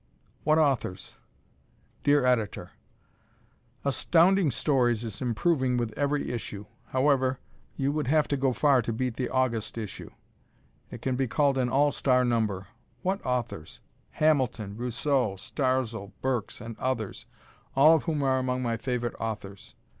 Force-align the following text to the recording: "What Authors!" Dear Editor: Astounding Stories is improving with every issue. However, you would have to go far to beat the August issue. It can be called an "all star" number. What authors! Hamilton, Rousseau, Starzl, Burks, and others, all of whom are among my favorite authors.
"What 0.43 0.57
Authors!" 0.57 1.13
Dear 2.03 2.25
Editor: 2.25 2.71
Astounding 3.85 4.49
Stories 4.49 5.03
is 5.03 5.21
improving 5.21 5.77
with 5.77 5.93
every 5.95 6.31
issue. 6.31 6.65
However, 6.87 7.37
you 7.77 7.91
would 7.91 8.07
have 8.07 8.27
to 8.29 8.35
go 8.35 8.51
far 8.51 8.81
to 8.81 8.91
beat 8.91 9.15
the 9.15 9.29
August 9.29 9.77
issue. 9.77 10.09
It 10.89 11.03
can 11.03 11.15
be 11.15 11.27
called 11.27 11.59
an 11.59 11.69
"all 11.69 11.91
star" 11.91 12.25
number. 12.25 12.65
What 13.03 13.23
authors! 13.23 13.79
Hamilton, 14.13 14.75
Rousseau, 14.75 15.35
Starzl, 15.35 16.13
Burks, 16.19 16.59
and 16.61 16.79
others, 16.79 17.27
all 17.75 17.93
of 17.95 18.05
whom 18.05 18.23
are 18.23 18.39
among 18.39 18.63
my 18.63 18.77
favorite 18.77 19.13
authors. 19.19 19.75